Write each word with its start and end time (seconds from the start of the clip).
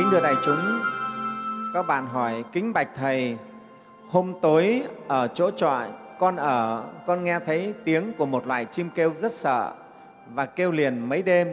Kính 0.00 0.10
thưa 0.10 0.20
đại 0.20 0.34
chúng, 0.44 0.80
các 1.74 1.86
bạn 1.86 2.06
hỏi 2.06 2.44
kính 2.52 2.72
bạch 2.72 2.88
thầy, 2.94 3.36
hôm 4.08 4.34
tối 4.42 4.82
ở 5.08 5.28
chỗ 5.28 5.50
trọ 5.50 5.80
con 6.18 6.36
ở, 6.36 6.84
con 7.06 7.24
nghe 7.24 7.38
thấy 7.46 7.74
tiếng 7.84 8.12
của 8.18 8.26
một 8.26 8.46
loài 8.46 8.64
chim 8.64 8.90
kêu 8.94 9.14
rất 9.18 9.32
sợ 9.32 9.72
và 10.34 10.46
kêu 10.46 10.72
liền 10.72 11.08
mấy 11.08 11.22
đêm. 11.22 11.52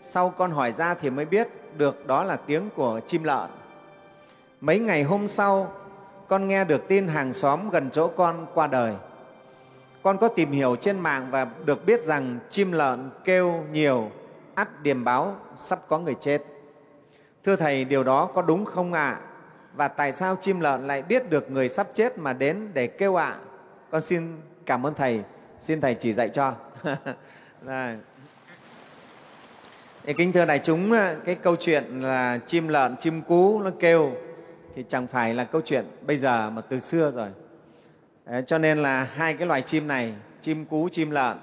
Sau 0.00 0.30
con 0.30 0.50
hỏi 0.50 0.72
ra 0.72 0.94
thì 0.94 1.10
mới 1.10 1.24
biết 1.24 1.48
được 1.76 2.06
đó 2.06 2.24
là 2.24 2.36
tiếng 2.36 2.70
của 2.76 3.00
chim 3.06 3.22
lợn. 3.22 3.50
Mấy 4.60 4.78
ngày 4.78 5.02
hôm 5.02 5.28
sau, 5.28 5.72
con 6.28 6.48
nghe 6.48 6.64
được 6.64 6.88
tin 6.88 7.08
hàng 7.08 7.32
xóm 7.32 7.70
gần 7.70 7.90
chỗ 7.90 8.08
con 8.08 8.46
qua 8.54 8.66
đời. 8.66 8.94
Con 10.02 10.18
có 10.18 10.28
tìm 10.28 10.50
hiểu 10.50 10.76
trên 10.76 11.00
mạng 11.00 11.26
và 11.30 11.46
được 11.64 11.86
biết 11.86 12.04
rằng 12.04 12.38
chim 12.50 12.72
lợn 12.72 13.10
kêu 13.24 13.64
nhiều, 13.72 14.10
ắt 14.54 14.82
điềm 14.82 15.04
báo 15.04 15.36
sắp 15.56 15.78
có 15.88 15.98
người 15.98 16.16
chết. 16.20 16.42
Thưa 17.44 17.56
Thầy, 17.56 17.84
điều 17.84 18.04
đó 18.04 18.26
có 18.26 18.42
đúng 18.42 18.64
không 18.64 18.92
ạ? 18.92 19.06
À? 19.06 19.20
Và 19.74 19.88
tại 19.88 20.12
sao 20.12 20.36
chim 20.40 20.60
lợn 20.60 20.86
lại 20.86 21.02
biết 21.02 21.30
được 21.30 21.50
người 21.50 21.68
sắp 21.68 21.88
chết 21.94 22.18
mà 22.18 22.32
đến 22.32 22.70
để 22.74 22.86
kêu 22.86 23.20
ạ? 23.20 23.26
À? 23.26 23.38
Con 23.90 24.02
xin 24.02 24.40
cảm 24.66 24.86
ơn 24.86 24.94
Thầy, 24.94 25.22
xin 25.60 25.80
Thầy 25.80 25.94
chỉ 25.94 26.12
dạy 26.12 26.28
cho. 26.28 26.54
Thì 30.04 30.12
kính 30.12 30.32
thưa 30.32 30.44
đại 30.44 30.58
chúng, 30.58 30.92
ờ, 30.92 31.16
cái 31.24 31.34
câu 31.34 31.56
chuyện 31.56 32.00
là 32.00 32.38
chim 32.46 32.68
lợn, 32.68 32.96
chim 32.96 33.22
cú 33.22 33.60
nó 33.62 33.70
kêu 33.80 34.12
thì 34.74 34.84
chẳng 34.88 35.06
phải 35.06 35.34
là 35.34 35.44
câu 35.44 35.60
chuyện 35.64 35.84
bây 36.06 36.16
giờ 36.16 36.50
mà 36.50 36.62
từ 36.62 36.78
xưa 36.78 37.10
rồi. 37.10 37.28
Đấy, 38.26 38.42
cho 38.46 38.58
nên 38.58 38.78
là 38.78 39.04
hai 39.04 39.34
cái 39.34 39.46
loài 39.46 39.62
chim 39.62 39.88
này, 39.88 40.14
chim 40.40 40.64
cú, 40.64 40.88
chim 40.88 41.10
lợn 41.10 41.38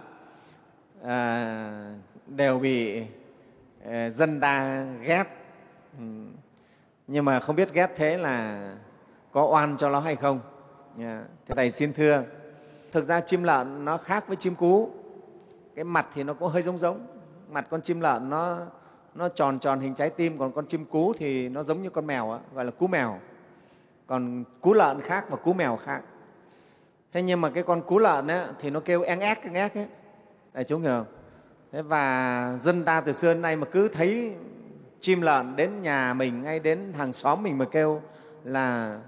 à, 1.04 1.94
đều 2.28 2.60
bị 2.60 3.02
à, 3.86 4.10
dân 4.10 4.40
ta 4.40 4.86
ghét. 5.02 5.39
Ừ. 5.98 6.04
Nhưng 7.08 7.26
mà 7.26 7.40
không 7.40 7.56
biết 7.56 7.74
ghét 7.74 7.92
thế 7.96 8.18
là 8.18 8.70
có 9.32 9.44
oan 9.44 9.78
cho 9.78 9.90
nó 9.90 10.00
hay 10.00 10.16
không. 10.16 10.40
Dạ. 10.98 11.06
Yeah. 11.06 11.26
Thế 11.48 11.56
Thầy 11.56 11.72
xin 11.72 11.94
thưa, 11.94 12.24
thực 12.92 13.06
ra 13.06 13.22
chim 13.22 13.44
lợn 13.44 13.86
nó 13.86 13.98
khác 13.98 14.28
với 14.28 14.38
chim 14.38 14.56
cú. 14.56 14.90
Cái 15.76 15.84
mặt 15.84 16.08
thì 16.14 16.24
nó 16.24 16.34
cũng 16.34 16.50
hơi 16.50 16.62
giống 16.62 16.78
giống. 16.78 17.08
Mặt 17.50 17.68
con 17.70 17.82
chim 17.82 18.00
lợn 18.00 18.30
nó 18.30 18.60
nó 19.16 19.30
tròn 19.30 19.60
tròn 19.60 19.80
hình 19.80 19.96
trái 19.96 20.10
tim, 20.10 20.38
còn 20.38 20.52
con 20.52 20.66
chim 20.66 20.86
cú 20.86 21.14
thì 21.18 21.50
nó 21.50 21.64
giống 21.64 21.82
như 21.82 21.90
con 21.90 22.08
mèo, 22.08 22.28
đó, 22.28 22.40
gọi 22.54 22.66
là 22.66 22.72
cú 22.72 22.88
mèo. 22.88 23.20
Còn 24.08 24.44
cú 24.62 24.74
lợn 24.74 25.02
khác 25.02 25.26
và 25.30 25.38
cú 25.38 25.54
mèo 25.54 25.78
khác 25.86 26.02
thế 27.14 27.22
nhưng 27.22 27.42
mà 27.42 27.50
cái 27.50 27.64
con 27.64 27.82
cú 27.82 28.00
lợn 28.00 28.28
ấy, 28.28 28.48
thì 28.60 28.70
nó 28.70 28.80
kêu 28.80 29.02
eng 29.02 29.20
ác 29.20 29.44
eng 29.44 29.54
ác 29.54 29.76
ấy 29.76 29.88
đại 30.54 30.64
chúng 30.64 30.82
hiểu 30.82 30.92
không 30.92 31.06
thế 31.72 31.82
và 31.82 32.58
dân 32.62 32.86
ta 32.86 33.02
từ 33.02 33.12
xưa 33.12 33.34
đến 33.34 33.42
nay 33.42 33.56
mà 33.56 33.68
cứ 33.72 33.88
thấy 33.88 34.36
chim 35.02 35.22
lợn 35.22 35.56
đến 35.56 35.82
nhà 35.82 36.14
mình 36.14 36.44
hay 36.44 36.60
đến 36.60 36.94
hàng 36.94 37.14
xóm 37.14 37.44
mình 37.44 37.58
mà 37.58 37.66
kêu 37.66 38.02
là 38.44 39.00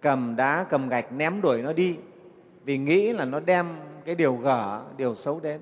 cầm 0.00 0.36
đá, 0.36 0.66
cầm 0.70 0.88
gạch 0.88 1.12
ném 1.12 1.40
đuổi 1.40 1.62
nó 1.62 1.72
đi. 1.72 1.96
Vì 2.64 2.78
nghĩ 2.78 3.12
là 3.12 3.24
nó 3.24 3.40
đem 3.40 3.66
cái 4.04 4.14
điều 4.14 4.36
gở, 4.36 4.82
điều 4.96 5.14
xấu 5.14 5.40
đến. 5.40 5.60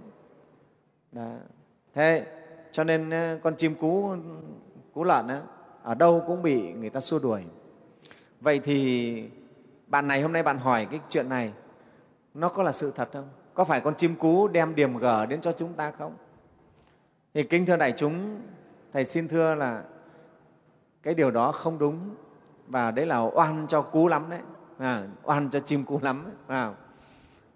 Đó. 1.12 1.32
thế 1.94 2.26
cho 2.72 2.84
nên 2.84 3.10
ờ, 3.10 3.38
con 3.42 3.56
chim 3.56 3.74
cú 3.74 4.14
cú 4.94 5.04
lợn 5.04 5.28
á, 5.28 5.40
ở 5.82 5.94
đâu 5.94 6.24
cũng 6.26 6.42
bị 6.42 6.72
người 6.72 6.90
ta 6.90 7.00
xua 7.00 7.18
đuổi. 7.18 7.42
Vậy 8.40 8.60
thì 8.64 9.28
bạn 9.86 10.08
này 10.08 10.22
hôm 10.22 10.32
nay 10.32 10.42
bạn 10.42 10.58
hỏi 10.58 10.86
cái 10.90 11.00
chuyện 11.08 11.28
này, 11.28 11.52
nó 12.34 12.48
có 12.48 12.62
là 12.62 12.72
sự 12.72 12.92
thật 12.96 13.08
không? 13.12 13.28
Có 13.54 13.64
phải 13.64 13.80
con 13.80 13.94
chim 13.94 14.16
cú 14.16 14.48
đem 14.48 14.74
điểm 14.74 14.98
gở 14.98 15.26
đến 15.26 15.40
cho 15.40 15.52
chúng 15.52 15.72
ta 15.72 15.90
không? 15.90 16.16
Thì 17.34 17.42
kính 17.42 17.66
thưa 17.66 17.76
đại 17.76 17.92
chúng 17.96 18.40
thầy 18.94 19.04
xin 19.04 19.28
thưa 19.28 19.54
là 19.54 19.82
cái 21.02 21.14
điều 21.14 21.30
đó 21.30 21.52
không 21.52 21.78
đúng 21.78 22.14
và 22.66 22.90
đấy 22.90 23.06
là 23.06 23.18
oan 23.18 23.66
cho 23.68 23.82
cú 23.82 24.08
lắm 24.08 24.30
đấy. 24.30 24.40
À, 24.78 25.02
oan 25.22 25.50
cho 25.50 25.60
chim 25.60 25.84
cú 25.84 26.00
lắm 26.02 26.22
đấy. 26.24 26.34
À, 26.46 26.72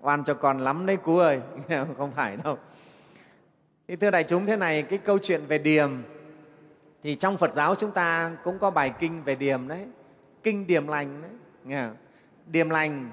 oan 0.00 0.24
cho 0.24 0.34
con 0.34 0.58
lắm 0.58 0.86
đấy 0.86 0.96
cú 0.96 1.18
ơi. 1.18 1.40
Không 1.98 2.12
phải 2.12 2.36
đâu. 2.44 2.58
Thì 3.88 3.96
thưa 3.96 4.10
đại 4.10 4.24
chúng 4.24 4.46
thế 4.46 4.56
này 4.56 4.82
cái 4.82 4.98
câu 4.98 5.18
chuyện 5.18 5.40
về 5.48 5.58
điềm. 5.58 5.90
Thì 7.02 7.14
trong 7.14 7.36
phật 7.36 7.54
giáo 7.54 7.74
chúng 7.74 7.90
ta 7.90 8.30
cũng 8.44 8.58
có 8.58 8.70
bài 8.70 8.92
kinh 8.98 9.22
về 9.22 9.34
điềm 9.34 9.68
đấy. 9.68 9.86
Kinh 10.42 10.66
điềm 10.66 10.86
lành 10.86 11.22
đấy. 11.22 11.30
Nghe 11.64 11.88
điềm 12.46 12.70
lành. 12.70 13.10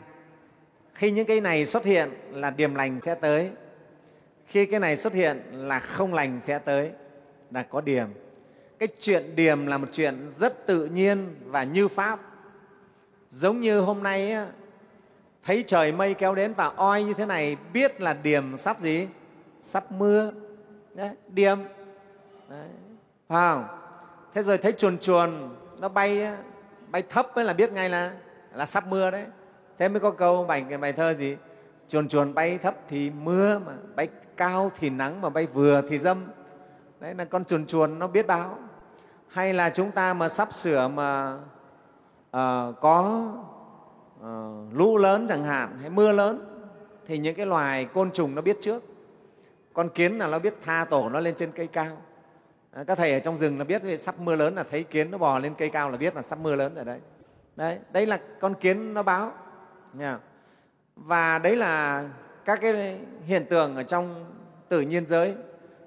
Khi 0.93 1.11
những 1.11 1.27
cái 1.27 1.41
này 1.41 1.65
xuất 1.65 1.85
hiện 1.85 2.09
là 2.31 2.49
điềm 2.49 2.75
lành 2.75 2.99
sẽ 3.01 3.15
tới. 3.15 3.51
Khi 4.45 4.65
cái 4.65 4.79
này 4.79 4.97
xuất 4.97 5.13
hiện 5.13 5.41
là 5.51 5.79
không 5.79 6.13
lành 6.13 6.39
sẽ 6.43 6.59
tới 6.59 6.91
là 7.51 7.63
có 7.63 7.81
điềm 7.81 8.07
cái 8.79 8.87
chuyện 8.99 9.35
điềm 9.35 9.65
là 9.65 9.77
một 9.77 9.87
chuyện 9.91 10.29
rất 10.35 10.65
tự 10.65 10.85
nhiên 10.85 11.35
và 11.45 11.63
như 11.63 11.87
pháp. 11.87 12.19
Giống 13.29 13.61
như 13.61 13.79
hôm 13.79 14.03
nay 14.03 14.35
thấy 15.43 15.63
trời 15.67 15.91
mây 15.91 16.13
kéo 16.13 16.35
đến 16.35 16.53
và 16.53 16.67
oi 16.67 17.03
như 17.03 17.13
thế 17.13 17.25
này 17.25 17.57
biết 17.73 18.01
là 18.01 18.13
điềm 18.13 18.57
sắp 18.57 18.79
gì? 18.79 19.07
Sắp 19.61 19.91
mưa. 19.91 20.31
Đấy, 20.93 21.09
điềm 21.27 21.59
Đấy. 22.49 22.67
phải 23.27 23.53
không? 23.53 23.65
Thế 24.33 24.43
rồi 24.43 24.57
thấy 24.57 24.71
chuồn 24.71 24.97
chuồn 24.97 25.55
nó 25.79 25.89
bay 25.89 26.31
bay 26.91 27.01
thấp 27.09 27.27
mới 27.35 27.45
là 27.45 27.53
biết 27.53 27.71
ngay 27.71 27.89
là 27.89 28.13
là 28.53 28.65
sắp 28.65 28.87
mưa 28.87 29.11
đấy. 29.11 29.25
Thế 29.77 29.89
mới 29.89 29.99
có 29.99 30.11
câu 30.11 30.45
bài 30.45 30.63
bài 30.81 30.93
thơ 30.93 31.13
gì? 31.13 31.37
Chuồn 31.87 32.07
chuồn 32.07 32.33
bay 32.33 32.57
thấp 32.57 32.75
thì 32.89 33.09
mưa 33.09 33.59
mà 33.59 33.73
bay 33.95 34.07
cao 34.37 34.71
thì 34.79 34.89
nắng 34.89 35.21
mà 35.21 35.29
bay 35.29 35.45
vừa 35.45 35.81
thì 35.89 35.97
dâm 35.97 36.23
đấy 36.99 37.13
là 37.15 37.25
con 37.25 37.45
chuồn 37.45 37.65
chuồn 37.65 37.99
nó 37.99 38.07
biết 38.07 38.27
báo. 38.27 38.57
Hay 39.27 39.53
là 39.53 39.69
chúng 39.69 39.91
ta 39.91 40.13
mà 40.13 40.29
sắp 40.29 40.53
sửa 40.53 40.87
mà 40.87 41.33
uh, 42.37 42.75
có 42.81 43.25
uh, 44.19 44.73
lũ 44.73 44.97
lớn 44.97 45.25
chẳng 45.29 45.43
hạn 45.43 45.77
hay 45.81 45.89
mưa 45.89 46.11
lớn 46.11 46.51
thì 47.05 47.17
những 47.17 47.35
cái 47.35 47.45
loài 47.45 47.85
côn 47.85 48.11
trùng 48.11 48.35
nó 48.35 48.41
biết 48.41 48.57
trước. 48.61 48.83
Con 49.73 49.89
kiến 49.89 50.17
là 50.17 50.27
nó 50.27 50.39
biết 50.39 50.53
tha 50.63 50.85
tổ 50.89 51.09
nó 51.09 51.19
lên 51.19 51.35
trên 51.35 51.51
cây 51.51 51.67
cao. 51.67 51.97
Ờ, 52.71 52.81
à, 52.81 52.83
các 52.83 52.97
thầy 52.97 53.13
ở 53.13 53.19
trong 53.19 53.37
rừng 53.37 53.57
nó 53.57 53.65
biết 53.65 53.81
sắp 53.99 54.19
mưa 54.19 54.35
lớn 54.35 54.55
là 54.55 54.63
thấy 54.63 54.83
kiến 54.83 55.11
nó 55.11 55.17
bò 55.17 55.39
lên 55.39 55.53
cây 55.57 55.69
cao 55.69 55.89
là 55.89 55.97
biết 55.97 56.15
là 56.15 56.21
sắp 56.21 56.39
mưa 56.39 56.55
lớn 56.55 56.75
rồi 56.75 56.85
đấy. 56.85 56.99
Đấy 57.55 57.79
đấy 57.91 58.05
là 58.05 58.19
con 58.39 58.53
kiến 58.53 58.93
nó 58.93 59.03
báo. 59.03 59.31
Nha. 59.93 60.19
Và 60.95 61.39
đấy 61.39 61.55
là 61.55 62.03
các 62.45 62.59
cái 62.61 62.99
hiện 63.25 63.45
tượng 63.45 63.75
ở 63.75 63.83
trong 63.83 64.25
tự 64.69 64.81
nhiên 64.81 65.05
giới 65.05 65.35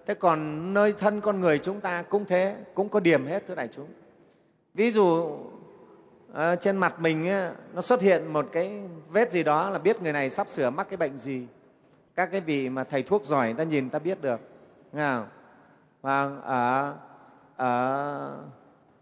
thế 0.09 0.15
còn 0.15 0.75
nơi 0.75 0.93
thân 0.93 1.21
con 1.21 1.41
người 1.41 1.59
chúng 1.59 1.81
ta 1.81 2.03
cũng 2.03 2.25
thế 2.25 2.57
cũng 2.75 2.89
có 2.89 3.01
điểm 3.01 3.27
hết 3.27 3.43
thưa 3.49 3.55
đại 3.55 3.69
chúng. 3.73 3.87
Ví 4.75 4.91
dụ 4.91 5.37
à, 6.33 6.57
trên 6.57 6.77
mặt 6.77 7.01
mình 7.01 7.29
ấy, 7.29 7.51
nó 7.73 7.81
xuất 7.81 8.01
hiện 8.01 8.33
một 8.33 8.49
cái 8.53 8.83
vết 9.09 9.31
gì 9.31 9.43
đó 9.43 9.71
là 9.71 9.79
biết 9.79 10.03
người 10.03 10.13
này 10.13 10.31
sắp 10.31 10.49
sửa 10.49 10.71
mắc 10.71 10.87
cái 10.91 10.97
bệnh 10.97 11.17
gì. 11.17 11.47
Các 12.15 12.29
cái 12.33 12.41
vị 12.41 12.69
mà 12.69 12.85
thầy 12.85 13.03
thuốc 13.03 13.25
giỏi 13.25 13.55
ta 13.55 13.65
nhìn 13.65 13.91
ta 13.91 13.99
biết 13.99 14.23
được. 14.23 14.41
Nghe 14.93 15.15
không? 15.15 15.27
và 16.03 16.31
ở, 16.43 16.95
ở 17.57 18.39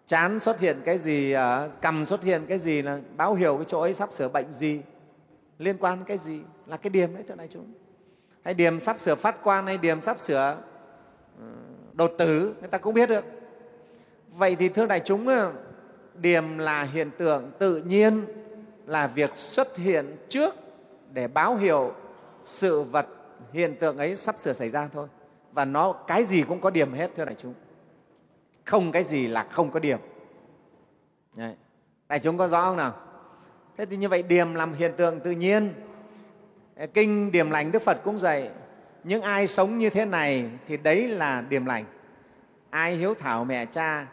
chán 0.07 0.41
xuất 0.41 0.61
hiện 0.61 0.81
cái 0.85 0.99
gì 0.99 1.33
ở 1.33 1.71
cầm 1.83 2.07
xuất 2.07 2.23
hiện 2.23 2.47
cái 2.49 2.59
gì 2.59 2.83
là 2.83 3.01
báo 3.17 3.35
hiệu 3.35 3.57
cái 3.57 3.65
chỗ 3.69 3.81
ấy 3.81 3.95
sắp 3.95 4.13
sửa 4.13 4.29
bệnh 4.29 4.53
gì. 4.53 4.81
Liên 5.59 5.77
quan 5.79 6.05
cái 6.05 6.19
gì? 6.19 6.41
Là 6.67 6.77
cái 6.77 6.91
điểm 6.91 7.15
đấy 7.15 7.25
thưa 7.29 7.35
đại 7.35 7.49
chúng. 7.51 7.73
Hay 8.45 8.55
điểm 8.55 8.81
sắp 8.81 8.99
sửa 8.99 9.15
phát 9.15 9.37
quan 9.43 9.67
hay 9.67 9.79
điểm 9.79 10.01
sắp 10.01 10.21
sửa 10.21 10.57
Ờ, 11.41 11.47
đột 11.93 12.15
tử, 12.19 12.55
người 12.61 12.69
ta 12.69 12.79
cũng 12.79 12.95
biết 12.95 13.09
được. 13.09 13.25
Vậy 14.29 14.57
thì 14.57 14.69
thưa 14.69 14.87
đại 14.87 15.01
chúng 15.05 15.29
ờ, 15.29 15.53
điểm 16.15 16.59
là 16.59 16.83
hiện 16.83 17.11
tượng 17.19 17.51
tự 17.59 17.83
nhiên 17.83 18.25
là 18.87 19.07
việc 19.07 19.37
xuất 19.37 19.77
hiện 19.77 20.17
trước 20.29 20.55
để 21.13 21.29
báo 21.29 21.57
hiệu 21.57 21.93
sự 22.45 22.83
vật, 22.83 23.07
hiện 23.53 23.77
tượng 23.81 23.99
ấy 23.99 24.17
sắp 24.17 24.39
sửa 24.39 24.53
xảy 24.53 24.71
ra 24.71 24.89
thôi. 24.93 25.09
Và 25.53 25.65
nó, 25.65 25.93
cái 25.93 26.25
gì 26.25 26.43
cũng 26.43 26.61
có 26.61 26.71
điểm 26.71 26.93
hết, 26.93 27.11
thưa 27.17 27.25
đại 27.25 27.35
chúng. 27.39 27.55
Không 28.65 28.93
cái 28.93 29.05
gì 29.05 29.27
là 29.27 29.47
không 29.51 29.71
có 29.71 29.81
điểm. 29.81 29.99
Đấy. 31.35 31.55
đại 32.09 32.19
chúng 32.19 32.39
có 32.39 32.49
rõ 32.49 32.65
không 32.65 32.77
nào? 32.77 32.95
Thế 33.77 33.87
thì 33.87 33.97
như 33.97 34.09
vậy, 34.09 34.23
điểm 34.23 34.55
làm 34.55 34.75
hiện 34.75 34.93
tượng 34.97 35.21
tự 35.21 35.31
nhiên, 35.31 35.75
kinh, 36.95 37.33
điểm 37.33 37.51
lành 37.51 37.73
đức 37.73 37.83
phật 37.83 38.01
cũng 38.05 38.19
dạy 38.19 38.51
những 39.07 39.23
ai 39.23 39.47
sống 39.47 39.79
như 39.79 39.91
thế 39.91 40.05
này 40.05 40.51
thì 40.69 40.77
đấy 40.77 41.09
là 41.09 41.45
điềm 41.49 41.67
lành. 41.67 41.85
Ai 42.71 42.97
hiếu 42.97 43.15
thảo 43.15 43.45
mẹ 43.45 43.67
cha, 43.67 44.07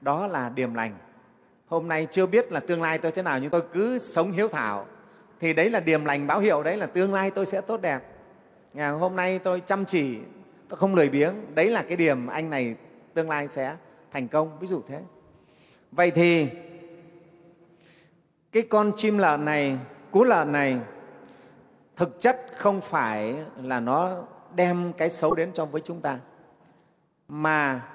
đó 0.00 0.26
là 0.26 0.48
điềm 0.48 0.74
lành. 0.74 0.94
Hôm 1.66 1.88
nay 1.88 2.06
chưa 2.10 2.26
biết 2.26 2.52
là 2.52 2.60
tương 2.60 2.82
lai 2.82 2.98
tôi 2.98 3.12
thế 3.12 3.22
nào, 3.22 3.38
nhưng 3.38 3.50
tôi 3.50 3.62
cứ 3.72 3.98
sống 3.98 4.32
hiếu 4.32 4.48
thảo. 4.48 4.86
Thì 5.40 5.52
đấy 5.52 5.70
là 5.70 5.80
điềm 5.80 6.04
lành 6.04 6.26
báo 6.26 6.40
hiệu, 6.40 6.62
đấy 6.62 6.76
là 6.76 6.86
tương 6.86 7.14
lai 7.14 7.30
tôi 7.30 7.46
sẽ 7.46 7.60
tốt 7.60 7.80
đẹp. 7.80 8.00
Ngày 8.74 8.90
hôm 8.90 9.16
nay 9.16 9.38
tôi 9.38 9.60
chăm 9.60 9.84
chỉ, 9.84 10.18
tôi 10.68 10.76
không 10.76 10.94
lười 10.94 11.08
biếng, 11.08 11.34
đấy 11.54 11.70
là 11.70 11.82
cái 11.82 11.96
điểm 11.96 12.26
anh 12.26 12.50
này 12.50 12.74
tương 13.14 13.30
lai 13.30 13.48
sẽ 13.48 13.76
thành 14.12 14.28
công, 14.28 14.58
ví 14.58 14.66
dụ 14.66 14.82
thế. 14.88 15.00
Vậy 15.92 16.10
thì 16.10 16.48
cái 18.52 18.62
con 18.62 18.92
chim 18.96 19.18
lợn 19.18 19.44
này, 19.44 19.78
cú 20.10 20.24
lợn 20.24 20.52
này 20.52 20.78
thực 21.96 22.20
chất 22.20 22.46
không 22.56 22.80
phải 22.80 23.44
là 23.62 23.80
nó 23.80 24.24
đem 24.54 24.92
cái 24.92 25.10
xấu 25.10 25.34
đến 25.34 25.52
trong 25.52 25.70
với 25.70 25.80
chúng 25.80 26.00
ta. 26.00 26.18
Mà 27.28 27.88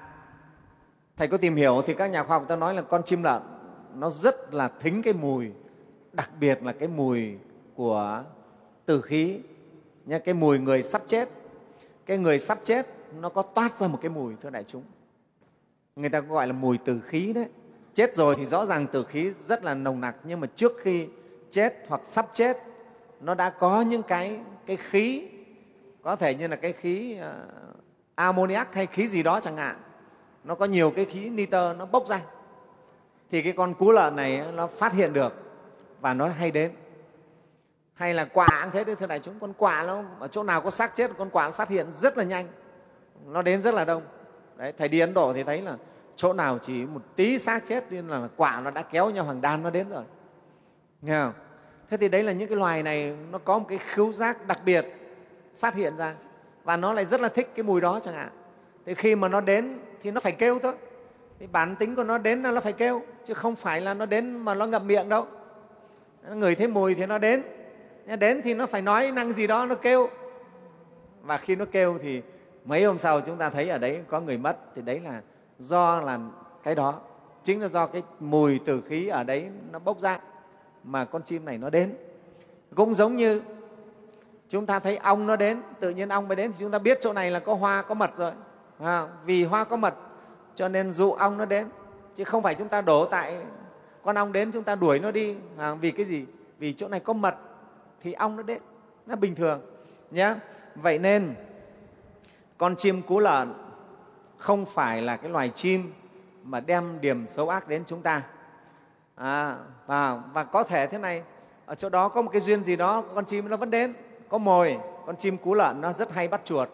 thầy 1.16 1.28
có 1.28 1.36
tìm 1.36 1.56
hiểu 1.56 1.82
thì 1.86 1.94
các 1.94 2.06
nhà 2.10 2.22
khoa 2.22 2.38
học 2.38 2.48
ta 2.48 2.56
nói 2.56 2.74
là 2.74 2.82
con 2.82 3.02
chim 3.02 3.22
lợn 3.22 3.42
nó 3.94 4.10
rất 4.10 4.54
là 4.54 4.70
thính 4.80 5.02
cái 5.02 5.12
mùi, 5.12 5.52
đặc 6.12 6.30
biệt 6.40 6.62
là 6.62 6.72
cái 6.72 6.88
mùi 6.88 7.38
của 7.74 8.24
tử 8.86 9.00
khí. 9.00 9.40
Nha 10.06 10.18
cái 10.18 10.34
mùi 10.34 10.58
người 10.58 10.82
sắp 10.82 11.02
chết, 11.06 11.28
cái 12.06 12.18
người 12.18 12.38
sắp 12.38 12.58
chết 12.64 12.86
nó 13.20 13.28
có 13.28 13.42
toát 13.42 13.78
ra 13.80 13.88
một 13.88 13.98
cái 14.02 14.10
mùi, 14.10 14.34
thưa 14.42 14.50
đại 14.50 14.64
chúng. 14.64 14.82
Người 15.96 16.10
ta 16.10 16.20
gọi 16.20 16.46
là 16.46 16.52
mùi 16.52 16.78
tử 16.78 17.00
khí 17.00 17.32
đấy. 17.32 17.46
Chết 17.94 18.16
rồi 18.16 18.34
thì 18.38 18.46
rõ 18.46 18.66
ràng 18.66 18.86
tử 18.86 19.04
khí 19.04 19.32
rất 19.46 19.64
là 19.64 19.74
nồng 19.74 20.00
nặc, 20.00 20.16
nhưng 20.24 20.40
mà 20.40 20.46
trước 20.56 20.72
khi 20.82 21.08
chết 21.50 21.74
hoặc 21.88 22.00
sắp 22.04 22.28
chết 22.32 22.56
nó 23.20 23.34
đã 23.34 23.50
có 23.50 23.80
những 23.80 24.02
cái 24.02 24.40
cái 24.66 24.76
khí 24.76 25.28
có 26.02 26.16
thể 26.16 26.34
như 26.34 26.46
là 26.46 26.56
cái 26.56 26.72
khí 26.72 27.18
uh, 27.20 27.76
ammoniac 28.14 28.74
hay 28.74 28.86
khí 28.86 29.08
gì 29.08 29.22
đó 29.22 29.40
chẳng 29.40 29.56
hạn. 29.56 29.76
Nó 30.44 30.54
có 30.54 30.66
nhiều 30.66 30.90
cái 30.90 31.04
khí 31.04 31.30
nitơ 31.30 31.74
nó 31.78 31.86
bốc 31.86 32.06
ra. 32.06 32.20
Thì 33.30 33.42
cái 33.42 33.52
con 33.52 33.74
cú 33.74 33.92
lợn 33.92 34.16
này 34.16 34.38
ờ, 34.38 34.52
nó 34.52 34.66
phát 34.66 34.92
hiện 34.92 35.12
được 35.12 35.32
và 36.00 36.14
nó 36.14 36.28
hay 36.28 36.50
đến. 36.50 36.72
Hay 37.94 38.14
là 38.14 38.24
quả 38.24 38.46
cũng 38.62 38.70
thế 38.72 38.84
đấy 38.84 38.96
thưa 38.96 39.06
đại 39.06 39.20
chúng. 39.20 39.38
Con 39.40 39.52
quả 39.58 39.84
nó 39.86 40.02
ở 40.20 40.28
chỗ 40.28 40.42
nào 40.42 40.60
có 40.60 40.70
xác 40.70 40.94
chết 40.94 41.10
con 41.18 41.30
quả 41.30 41.46
nó 41.46 41.52
phát 41.52 41.68
hiện 41.68 41.92
rất 41.92 42.18
là 42.18 42.24
nhanh. 42.24 42.48
Nó 43.26 43.42
đến 43.42 43.62
rất 43.62 43.74
là 43.74 43.84
đông. 43.84 44.02
Đấy 44.56 44.72
thầy 44.78 44.88
đi 44.88 45.00
ấn 45.00 45.14
độ 45.14 45.32
thì 45.32 45.42
thấy 45.42 45.62
là 45.62 45.76
chỗ 46.16 46.32
nào 46.32 46.58
chỉ 46.58 46.86
một 46.86 47.02
tí 47.16 47.38
xác 47.38 47.66
chết 47.66 47.84
nên 47.90 48.08
là 48.08 48.28
quả 48.36 48.60
nó 48.64 48.70
đã 48.70 48.82
kéo 48.82 49.10
nhau 49.10 49.24
hàng 49.24 49.40
đàn 49.40 49.62
nó 49.62 49.70
đến 49.70 49.88
rồi. 49.88 50.04
Nghe 51.02 51.20
không? 51.20 51.32
Thế 51.90 51.96
thì 51.96 52.08
đấy 52.08 52.22
là 52.22 52.32
những 52.32 52.48
cái 52.48 52.56
loài 52.56 52.82
này, 52.82 53.16
nó 53.32 53.38
có 53.38 53.58
một 53.58 53.66
cái 53.68 53.78
khứu 53.78 54.12
giác 54.12 54.46
đặc 54.46 54.58
biệt 54.64 54.86
phát 55.58 55.74
hiện 55.74 55.96
ra. 55.96 56.14
Và 56.64 56.76
nó 56.76 56.92
lại 56.92 57.04
rất 57.04 57.20
là 57.20 57.28
thích 57.28 57.50
cái 57.54 57.62
mùi 57.62 57.80
đó 57.80 58.00
chẳng 58.02 58.14
hạn. 58.14 58.28
Thì 58.86 58.94
khi 58.94 59.16
mà 59.16 59.28
nó 59.28 59.40
đến 59.40 59.78
thì 60.02 60.10
nó 60.10 60.20
phải 60.20 60.32
kêu 60.32 60.58
thôi. 60.58 60.72
Thì 61.38 61.46
bản 61.46 61.76
tính 61.76 61.96
của 61.96 62.04
nó 62.04 62.18
đến 62.18 62.42
là 62.42 62.50
nó 62.50 62.60
phải 62.60 62.72
kêu, 62.72 63.02
chứ 63.24 63.34
không 63.34 63.56
phải 63.56 63.80
là 63.80 63.94
nó 63.94 64.06
đến 64.06 64.36
mà 64.36 64.54
nó 64.54 64.66
ngậm 64.66 64.86
miệng 64.86 65.08
đâu. 65.08 65.26
Người 66.34 66.54
thấy 66.54 66.68
mùi 66.68 66.94
thì 66.94 67.06
nó 67.06 67.18
đến. 67.18 67.42
Đến 68.18 68.42
thì 68.44 68.54
nó 68.54 68.66
phải 68.66 68.82
nói 68.82 69.12
năng 69.12 69.32
gì 69.32 69.46
đó, 69.46 69.66
nó 69.66 69.74
kêu. 69.74 70.08
Và 71.22 71.38
khi 71.38 71.56
nó 71.56 71.64
kêu 71.72 71.98
thì 72.02 72.22
mấy 72.64 72.84
hôm 72.84 72.98
sau 72.98 73.20
chúng 73.20 73.36
ta 73.36 73.50
thấy 73.50 73.68
ở 73.68 73.78
đấy 73.78 74.00
có 74.08 74.20
người 74.20 74.38
mất, 74.38 74.56
thì 74.76 74.82
đấy 74.82 75.00
là 75.00 75.20
do 75.58 76.00
là 76.00 76.18
cái 76.62 76.74
đó. 76.74 77.00
Chính 77.42 77.62
là 77.62 77.68
do 77.68 77.86
cái 77.86 78.02
mùi 78.20 78.58
tử 78.58 78.82
khí 78.88 79.08
ở 79.08 79.24
đấy 79.24 79.48
nó 79.72 79.78
bốc 79.78 79.98
ra 79.98 80.18
mà 80.84 81.04
con 81.04 81.22
chim 81.22 81.44
này 81.44 81.58
nó 81.58 81.70
đến. 81.70 81.94
Cũng 82.74 82.94
giống 82.94 83.16
như 83.16 83.42
chúng 84.48 84.66
ta 84.66 84.78
thấy 84.78 84.96
ong 84.96 85.26
nó 85.26 85.36
đến 85.36 85.62
tự 85.80 85.90
nhiên 85.90 86.08
ong 86.08 86.28
mới 86.28 86.36
đến. 86.36 86.52
Thì 86.52 86.56
chúng 86.60 86.70
ta 86.70 86.78
biết 86.78 86.98
chỗ 87.00 87.12
này 87.12 87.30
là 87.30 87.40
có 87.40 87.54
hoa 87.54 87.82
có 87.82 87.94
mật 87.94 88.10
rồi. 88.16 88.32
À, 88.78 89.08
vì 89.24 89.44
hoa 89.44 89.64
có 89.64 89.76
mật 89.76 89.94
cho 90.54 90.68
nên 90.68 90.92
dụ 90.92 91.12
ong 91.12 91.38
nó 91.38 91.44
đến. 91.44 91.68
Chứ 92.16 92.24
không 92.24 92.42
phải 92.42 92.54
chúng 92.54 92.68
ta 92.68 92.80
đổ 92.80 93.04
tại 93.04 93.36
con 94.02 94.16
ong 94.16 94.32
đến 94.32 94.52
chúng 94.52 94.64
ta 94.64 94.74
đuổi 94.74 94.98
nó 94.98 95.10
đi. 95.10 95.36
À, 95.58 95.74
vì 95.74 95.90
cái 95.90 96.06
gì? 96.06 96.26
Vì 96.58 96.72
chỗ 96.72 96.88
này 96.88 97.00
có 97.00 97.12
mật 97.12 97.34
thì 98.02 98.12
ong 98.12 98.36
nó 98.36 98.42
đến. 98.42 98.58
Nó 99.06 99.16
bình 99.16 99.34
thường 99.34 99.60
nhé 100.10 100.34
vậy 100.74 100.98
nên 100.98 101.34
con 102.58 102.76
chim 102.76 103.02
cú 103.02 103.20
lợn 103.20 103.52
không 104.36 104.66
phải 104.66 105.02
là 105.02 105.16
cái 105.16 105.30
loài 105.30 105.50
chim 105.54 105.92
mà 106.44 106.60
đem 106.60 107.00
điểm 107.00 107.26
xấu 107.26 107.48
ác 107.48 107.68
đến 107.68 107.82
chúng 107.86 108.02
ta 108.02 108.22
à, 109.18 109.56
và, 109.86 110.22
và 110.32 110.44
có 110.44 110.64
thể 110.64 110.86
thế 110.86 110.98
này 110.98 111.22
ở 111.66 111.74
chỗ 111.74 111.88
đó 111.88 112.08
có 112.08 112.22
một 112.22 112.30
cái 112.32 112.40
duyên 112.40 112.64
gì 112.64 112.76
đó 112.76 113.04
con 113.14 113.24
chim 113.24 113.48
nó 113.48 113.56
vẫn 113.56 113.70
đến 113.70 113.94
có 114.28 114.38
mồi 114.38 114.78
con 115.06 115.16
chim 115.16 115.38
cú 115.38 115.54
lợn 115.54 115.80
nó 115.80 115.92
rất 115.92 116.12
hay 116.12 116.28
bắt 116.28 116.40
chuột 116.44 116.68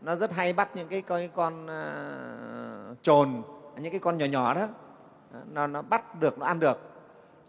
nó 0.00 0.16
rất 0.16 0.32
hay 0.32 0.52
bắt 0.52 0.68
những 0.74 0.88
cái, 0.88 1.02
cái 1.02 1.30
con 1.34 1.66
uh, 1.66 3.02
trồn 3.02 3.42
những 3.76 3.92
cái 3.92 4.00
con 4.00 4.18
nhỏ 4.18 4.26
nhỏ 4.26 4.54
đó 4.54 4.68
nó, 5.52 5.66
nó 5.66 5.82
bắt 5.82 6.20
được 6.20 6.38
nó 6.38 6.46
ăn 6.46 6.60
được 6.60 6.78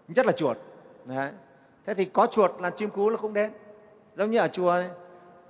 rất 0.08 0.26
là 0.26 0.32
chuột 0.32 0.58
Đấy. 1.06 1.32
thế 1.86 1.94
thì 1.94 2.06
có 2.06 2.28
chuột 2.32 2.52
là 2.60 2.70
chim 2.70 2.90
cú 2.90 3.10
nó 3.10 3.18
cũng 3.18 3.34
đến 3.34 3.52
giống 4.16 4.32
như 4.32 4.40
ở 4.40 4.48
chùa 4.48 4.74
này, 4.74 4.90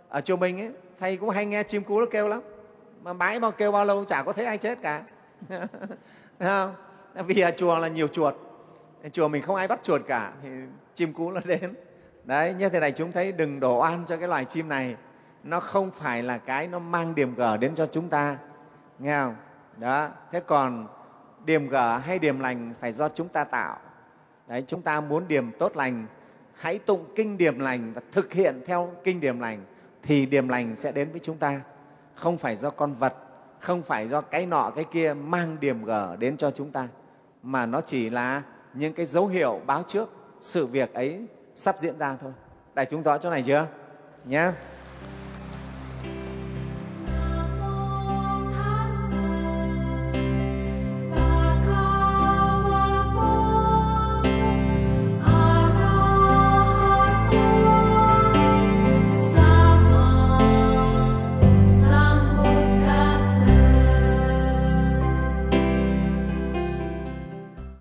ở 0.10 0.22
chùa 0.22 0.36
mình 0.36 0.62
ấy, 0.62 0.72
thầy 1.00 1.18
cũng 1.18 1.30
hay 1.30 1.46
nghe 1.46 1.64
chim 1.64 1.84
cú 1.84 2.00
nó 2.00 2.06
kêu 2.12 2.28
lắm 2.28 2.42
mà 3.04 3.14
mãi 3.14 3.40
bao 3.40 3.52
kêu 3.52 3.72
bao 3.72 3.86
lâu 3.86 4.06
chả 4.06 4.24
có 4.24 4.34
thấy 4.34 4.46
ai 4.46 4.58
chết 4.58 4.82
cả 4.82 5.04
không? 6.40 6.76
vì 7.28 7.42
ở 7.42 7.52
chùa 7.58 7.78
là 7.78 7.88
nhiều 7.88 8.08
chuột 8.08 8.36
chùa 9.12 9.28
mình 9.28 9.44
không 9.44 9.56
ai 9.56 9.68
bắt 9.68 9.80
chuột 9.84 10.02
cả, 10.08 10.32
thì 10.44 10.50
chim 10.96 11.14
cú 11.14 11.32
nó 11.32 11.42
đến. 11.46 11.74
Đấy, 12.24 12.54
như 12.54 12.70
thế 12.70 12.80
này 12.80 12.92
chúng 12.92 13.12
thấy 13.12 13.32
đừng 13.32 13.60
đổ 13.60 13.82
oan 13.82 14.06
cho 14.06 14.18
cái 14.18 14.28
loài 14.28 14.46
chim 14.46 14.70
này. 14.70 14.96
Nó 15.44 15.60
không 15.60 15.92
phải 15.92 16.24
là 16.24 16.38
cái 16.38 16.68
nó 16.68 16.80
mang 16.80 17.16
điểm 17.16 17.36
gở 17.36 17.58
đến 17.58 17.76
cho 17.76 17.86
chúng 17.86 18.10
ta, 18.10 18.38
nghe 19.00 19.22
không? 19.22 19.36
Đó, 19.78 20.10
thế 20.32 20.40
còn 20.40 20.88
điểm 21.46 21.70
gở 21.70 21.98
hay 21.98 22.20
điểm 22.20 22.40
lành 22.40 22.74
phải 22.80 22.92
do 22.92 23.10
chúng 23.10 23.28
ta 23.28 23.44
tạo. 23.44 23.78
Đấy, 24.48 24.64
chúng 24.68 24.82
ta 24.82 25.02
muốn 25.02 25.28
điểm 25.28 25.52
tốt 25.60 25.76
lành, 25.76 26.06
hãy 26.54 26.80
tụng 26.80 27.06
kinh 27.16 27.38
điểm 27.38 27.60
lành 27.60 27.94
và 27.94 28.02
thực 28.12 28.34
hiện 28.34 28.62
theo 28.66 28.92
kinh 29.04 29.20
điểm 29.20 29.40
lành, 29.40 29.66
thì 30.04 30.26
điểm 30.26 30.48
lành 30.48 30.76
sẽ 30.76 30.92
đến 30.92 31.12
với 31.12 31.20
chúng 31.20 31.38
ta. 31.38 31.62
Không 32.16 32.38
phải 32.38 32.56
do 32.56 32.70
con 32.70 32.94
vật, 32.94 33.16
không 33.60 33.82
phải 33.82 34.08
do 34.08 34.22
cái 34.22 34.46
nọ 34.46 34.72
cái 34.76 34.86
kia 34.92 35.14
mang 35.14 35.58
điểm 35.60 35.86
gở 35.86 36.16
đến 36.20 36.38
cho 36.38 36.52
chúng 36.52 36.72
ta, 36.72 36.88
mà 37.44 37.66
nó 37.66 37.82
chỉ 37.82 38.10
là 38.10 38.42
những 38.74 38.94
cái 38.94 39.06
dấu 39.06 39.28
hiệu 39.28 39.62
báo 39.66 39.84
trước 39.88 40.10
sự 40.40 40.66
việc 40.66 40.94
ấy 40.94 41.26
sắp 41.56 41.76
diễn 41.80 41.98
ra 41.98 42.18
thôi. 42.22 42.32
Đại 42.76 42.86
chúng 42.86 43.04
rõ 43.04 43.18
chỗ 43.18 43.30
này 43.30 43.44
chưa? 43.44 43.68
Nhé. 44.26 44.52